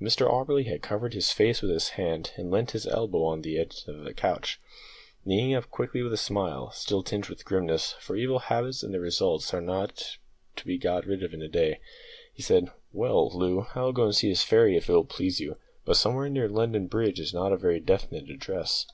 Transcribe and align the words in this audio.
Mr 0.00 0.30
Auberly 0.30 0.68
had 0.68 0.82
covered 0.82 1.14
his 1.14 1.32
face 1.32 1.60
with 1.60 1.72
his 1.72 1.88
hand, 1.98 2.30
and 2.36 2.48
leant 2.48 2.70
his 2.70 2.86
elbow 2.86 3.24
on 3.24 3.40
the 3.42 3.56
head 3.56 3.74
of 3.88 4.04
the 4.04 4.14
couch. 4.14 4.60
Looking 5.26 5.52
up 5.52 5.68
quickly 5.68 6.00
with 6.00 6.12
a 6.12 6.16
smile 6.16 6.70
still 6.70 7.02
tinged 7.02 7.26
with 7.28 7.44
grimness, 7.44 7.96
for 7.98 8.14
evil 8.14 8.38
habits 8.38 8.84
and 8.84 8.94
their 8.94 9.00
results 9.00 9.52
are 9.52 9.60
not 9.60 10.18
to 10.54 10.64
be 10.64 10.78
got 10.78 11.06
rid 11.08 11.24
of 11.24 11.34
in 11.34 11.42
a 11.42 11.48
day 11.48 11.80
he 12.32 12.40
said: 12.40 12.68
"Well, 12.92 13.30
Loo, 13.36 13.66
I 13.74 13.80
will 13.80 13.92
go 13.92 14.06
to 14.06 14.12
see 14.12 14.28
this 14.28 14.44
fairy 14.44 14.76
if 14.76 14.88
it 14.88 14.92
will 14.92 15.04
please 15.04 15.40
you; 15.40 15.56
but 15.84 15.96
somewhere 15.96 16.28
near 16.28 16.48
London 16.48 16.86
Bridge 16.86 17.18
is 17.18 17.34
not 17.34 17.50
a 17.52 17.56
very 17.56 17.80
definite 17.80 18.30
address." 18.30 18.86